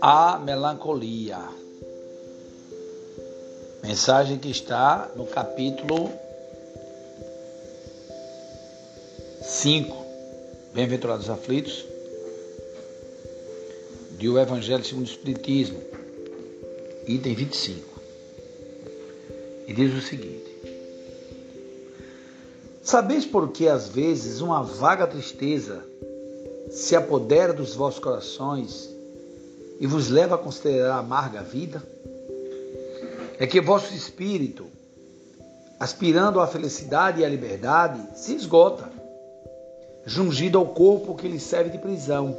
A 0.00 0.38
melancolia. 0.38 1.38
Mensagem 3.82 4.38
que 4.38 4.50
está 4.50 5.10
no 5.16 5.26
capítulo 5.26 6.12
5. 9.42 10.06
Bem-aventurados 10.72 11.28
aflitos. 11.28 11.84
De 14.18 14.28
O 14.28 14.38
Evangelho 14.38 14.84
segundo 14.84 15.06
o 15.06 15.10
Espiritismo. 15.10 15.82
Item 17.06 17.34
25. 17.34 18.00
E 19.66 19.72
diz 19.72 19.94
o 19.94 20.00
seguinte: 20.00 20.57
Sabeis 22.88 23.26
por 23.26 23.50
que 23.50 23.68
às 23.68 23.86
vezes 23.86 24.40
uma 24.40 24.62
vaga 24.62 25.06
tristeza 25.06 25.84
se 26.70 26.96
apodera 26.96 27.52
dos 27.52 27.74
vossos 27.74 28.00
corações 28.00 28.88
e 29.78 29.86
vos 29.86 30.08
leva 30.08 30.36
a 30.36 30.38
considerar 30.38 30.96
amarga 30.96 31.40
a 31.40 31.42
vida? 31.42 31.82
É 33.38 33.46
que 33.46 33.60
vosso 33.60 33.92
espírito, 33.92 34.64
aspirando 35.78 36.40
à 36.40 36.46
felicidade 36.46 37.20
e 37.20 37.26
à 37.26 37.28
liberdade, 37.28 38.00
se 38.14 38.34
esgota, 38.34 38.90
jungido 40.06 40.56
ao 40.56 40.68
corpo 40.68 41.14
que 41.14 41.28
lhe 41.28 41.38
serve 41.38 41.68
de 41.68 41.76
prisão, 41.76 42.34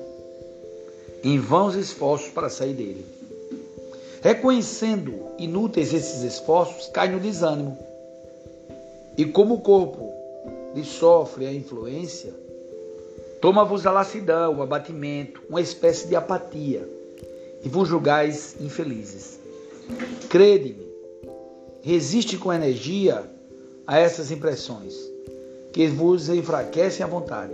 em 1.23 1.37
vãos 1.37 1.75
esforços 1.75 2.31
para 2.31 2.49
sair 2.49 2.73
dele. 2.73 3.05
Reconhecendo 4.23 5.13
inúteis 5.37 5.93
esses 5.93 6.23
esforços, 6.23 6.87
cai 6.87 7.07
no 7.07 7.19
desânimo. 7.19 7.77
E 9.15 9.25
como 9.25 9.53
o 9.53 9.61
corpo 9.61 10.17
lhe 10.75 10.83
sofre 10.83 11.45
a 11.45 11.53
influência, 11.53 12.33
toma-vos 13.41 13.85
a 13.85 13.91
lassidão, 13.91 14.57
o 14.57 14.61
abatimento, 14.61 15.41
uma 15.49 15.61
espécie 15.61 16.07
de 16.07 16.15
apatia 16.15 16.87
e 17.63 17.69
vos 17.69 17.87
julgais 17.87 18.55
infelizes. 18.59 19.39
Crede-me, 20.29 20.87
resiste 21.81 22.37
com 22.37 22.53
energia 22.53 23.23
a 23.87 23.97
essas 23.97 24.31
impressões, 24.31 24.95
que 25.73 25.87
vos 25.87 26.29
enfraquecem 26.29 27.03
a 27.03 27.09
vontade. 27.09 27.53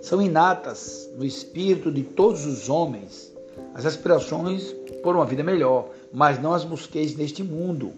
São 0.00 0.20
inatas 0.20 1.08
no 1.16 1.24
espírito 1.24 1.90
de 1.90 2.02
todos 2.02 2.44
os 2.44 2.68
homens 2.68 3.32
as 3.74 3.86
aspirações 3.86 4.74
por 5.02 5.14
uma 5.14 5.24
vida 5.24 5.42
melhor, 5.42 5.90
mas 6.12 6.40
não 6.40 6.52
as 6.52 6.64
busqueis 6.64 7.14
neste 7.16 7.42
mundo. 7.42 7.92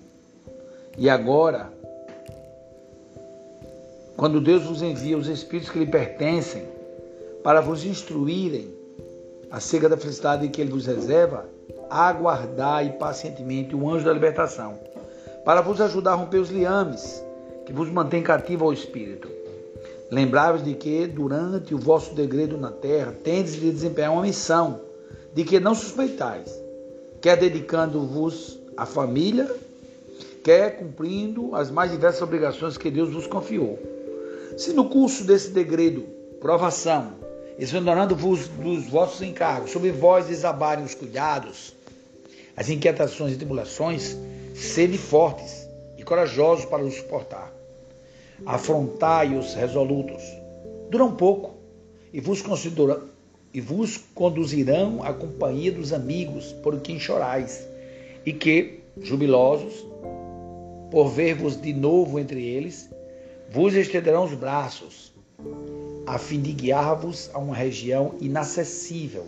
E 0.96 1.08
agora, 1.08 1.72
quando 4.19 4.41
Deus 4.41 4.64
vos 4.64 4.83
envia 4.83 5.16
os 5.16 5.28
espíritos 5.28 5.70
que 5.70 5.78
lhe 5.78 5.86
pertencem 5.86 6.64
para 7.44 7.61
vos 7.61 7.84
instruírem 7.84 8.75
acerca 9.48 9.88
da 9.88 9.97
felicidade 9.97 10.48
que 10.48 10.60
ele 10.60 10.72
vos 10.72 10.86
reserva, 10.86 11.48
aguardai 11.88 12.97
pacientemente 12.98 13.77
o 13.77 13.88
anjo 13.88 14.05
da 14.05 14.12
libertação, 14.12 14.77
para 15.44 15.60
vos 15.60 15.80
ajudar 15.80 16.14
a 16.14 16.16
romper 16.16 16.38
os 16.38 16.50
liames 16.50 17.22
que 17.64 17.72
vos 17.72 17.88
mantém 17.91 18.20
cativo 18.20 18.64
ao 18.64 18.72
espírito. 18.72 19.28
Lembrai-vos 20.10 20.64
de 20.64 20.75
que, 20.75 21.06
durante 21.06 21.72
o 21.72 21.78
vosso 21.78 22.12
degredo 22.12 22.58
na 22.58 22.72
terra, 22.72 23.14
tendes 23.22 23.55
de 23.55 23.70
desempenhar 23.70 24.12
uma 24.12 24.22
missão, 24.22 24.80
de 25.32 25.44
que 25.44 25.60
não 25.60 25.77
suspeitais, 25.77 26.53
quer 27.20 27.36
dedicando-vos 27.36 28.58
à 28.77 28.84
família, 28.84 29.48
quer 30.42 30.77
cumprindo 30.77 31.55
as 31.55 31.70
mais 31.70 31.92
diversas 31.92 32.20
obrigações 32.20 32.77
que 32.77 32.91
Deus 32.91 33.12
vos 33.12 33.28
confiou. 33.28 33.97
Se 34.58 34.72
no 34.72 34.88
curso 34.88 35.22
desse 35.22 35.50
degredo, 35.50 36.02
provação, 36.40 37.12
exonerando-vos 37.60 38.48
dos 38.48 38.88
vossos 38.88 39.22
encargos, 39.22 39.70
sobre 39.70 39.92
vós 39.92 40.26
desabarem 40.26 40.84
os 40.84 40.96
cuidados, 40.96 41.72
as 42.56 42.68
inquietações 42.68 43.34
e 43.34 43.36
tribulações, 43.36 44.16
sede 44.56 44.98
fortes 44.98 45.64
e 45.97 46.02
corajosos 46.02 46.64
para 46.64 46.82
os 46.82 46.97
suportar. 46.97 47.52
Afrontai-os 48.44 49.54
resolutos. 49.54 50.24
Duram 50.91 51.14
pouco 51.14 51.54
e 52.12 52.20
vos, 52.20 52.42
e 53.54 53.60
vos 53.60 53.97
conduzirão 54.12 55.04
à 55.04 55.14
companhia 55.14 55.70
dos 55.70 55.92
amigos 55.92 56.52
por 56.64 56.80
quem 56.80 56.98
chorais, 56.98 57.64
e 58.26 58.32
que, 58.32 58.80
jubilosos, 59.00 59.86
por 60.91 61.10
ver-vos 61.10 61.60
de 61.60 61.72
novo 61.72 62.18
entre 62.18 62.44
eles, 62.44 62.91
vos 63.50 63.75
estenderão 63.75 64.25
os 64.25 64.34
braços 64.34 65.12
a 66.06 66.19
fim 66.19 66.41
de 66.41 66.53
guiar-vos 66.53 67.31
a 67.34 67.38
uma 67.38 67.54
região 67.54 68.14
inacessível 68.20 69.26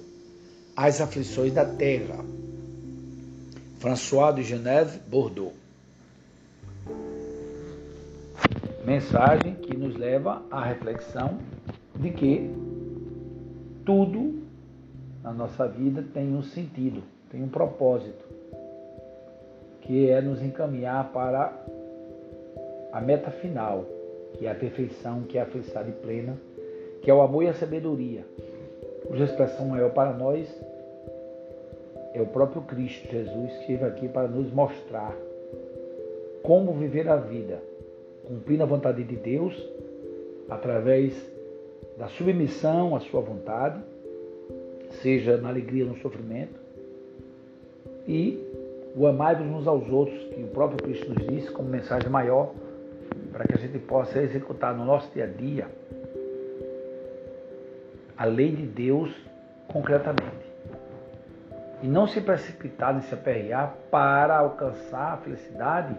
às 0.74 1.00
aflições 1.00 1.52
da 1.52 1.64
terra. 1.64 2.24
François 3.78 4.34
de 4.34 4.42
Genève, 4.42 4.98
Bordeaux. 5.08 5.52
Mensagem 8.84 9.54
que 9.56 9.76
nos 9.76 9.94
leva 9.94 10.42
à 10.50 10.64
reflexão 10.64 11.38
de 11.96 12.10
que 12.10 12.50
tudo 13.84 14.42
na 15.22 15.32
nossa 15.32 15.68
vida 15.68 16.02
tem 16.14 16.34
um 16.34 16.42
sentido, 16.42 17.02
tem 17.30 17.42
um 17.42 17.48
propósito, 17.48 18.24
que 19.82 20.08
é 20.08 20.20
nos 20.20 20.42
encaminhar 20.42 21.12
para 21.12 21.52
a 22.92 23.00
meta 23.00 23.30
final, 23.30 23.84
que 24.38 24.46
é 24.46 24.50
a 24.50 24.54
perfeição, 24.54 25.22
que 25.22 25.38
é 25.38 25.42
a 25.42 25.46
felicidade 25.46 25.92
plena 26.02 26.36
que 27.02 27.10
é 27.10 27.14
o 27.14 27.22
amor 27.22 27.44
e 27.44 27.48
a 27.48 27.54
sabedoria, 27.54 28.24
cuja 29.06 29.24
expressão 29.24 29.68
maior 29.68 29.90
para 29.90 30.12
nós 30.12 30.48
é 32.12 32.20
o 32.20 32.26
próprio 32.26 32.62
Cristo 32.62 33.08
Jesus 33.10 33.52
que 33.52 33.72
esteve 33.72 33.84
aqui 33.84 34.08
para 34.08 34.28
nos 34.28 34.52
mostrar 34.52 35.16
como 36.42 36.72
viver 36.72 37.08
a 37.08 37.16
vida, 37.16 37.62
cumprindo 38.26 38.62
a 38.62 38.66
vontade 38.66 39.04
de 39.04 39.16
Deus 39.16 39.54
através 40.48 41.14
da 41.96 42.08
submissão 42.08 42.96
à 42.96 43.00
sua 43.00 43.20
vontade, 43.20 43.80
seja 45.02 45.36
na 45.36 45.48
alegria 45.48 45.84
ou 45.84 45.90
no 45.90 45.98
sofrimento, 45.98 46.58
e 48.08 48.42
o 48.96 49.06
amar 49.06 49.40
uns 49.40 49.66
aos 49.66 49.88
outros, 49.88 50.18
que 50.34 50.42
o 50.42 50.48
próprio 50.48 50.78
Cristo 50.78 51.12
nos 51.12 51.26
disse 51.26 51.50
como 51.52 51.68
mensagem 51.68 52.08
maior, 52.08 52.52
para 53.32 53.44
que 53.44 53.54
a 53.54 53.58
gente 53.58 53.78
possa 53.78 54.20
executar 54.20 54.74
no 54.74 54.84
nosso 54.84 55.10
dia 55.12 55.24
a 55.24 55.26
dia 55.26 55.66
a 58.16 58.26
lei 58.26 58.52
de 58.52 58.66
Deus 58.66 59.10
concretamente. 59.66 60.50
E 61.82 61.86
não 61.86 62.06
se 62.06 62.20
precipitar 62.20 62.94
em 62.94 63.00
se 63.00 63.14
aperrear 63.14 63.74
para 63.90 64.36
alcançar 64.36 65.14
a 65.14 65.16
felicidade 65.16 65.96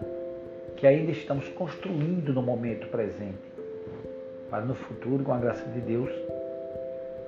que 0.76 0.86
ainda 0.86 1.10
estamos 1.10 1.48
construindo 1.48 2.32
no 2.32 2.40
momento 2.40 2.86
presente. 2.86 3.52
Mas 4.48 4.64
no 4.64 4.74
futuro, 4.74 5.24
com 5.24 5.32
a 5.32 5.38
graça 5.38 5.64
de 5.70 5.80
Deus, 5.80 6.10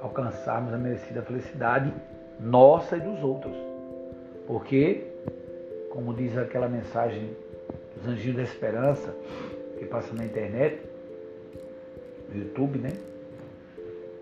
alcançarmos 0.00 0.72
a 0.72 0.78
merecida 0.78 1.22
felicidade 1.22 1.92
nossa 2.38 2.96
e 2.96 3.00
dos 3.00 3.20
outros. 3.20 3.56
Porque, 4.46 5.06
como 5.90 6.14
diz 6.14 6.36
aquela 6.36 6.68
mensagem 6.68 7.36
dos 7.96 8.06
Anjinhos 8.06 8.36
da 8.36 8.42
Esperança, 8.42 9.12
que 9.78 9.84
passa 9.86 10.14
na 10.14 10.24
internet, 10.24 10.80
no 12.32 12.40
YouTube, 12.40 12.78
né? 12.78 12.92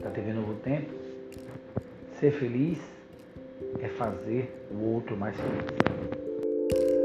da 0.02 0.10
TV 0.10 0.32
Novo 0.32 0.54
Tempo, 0.64 0.92
ser 2.18 2.32
feliz 2.32 2.78
é 3.80 3.88
fazer 3.88 4.52
o 4.70 4.94
outro 4.94 5.16
mais 5.16 5.36
feliz. 5.36 7.01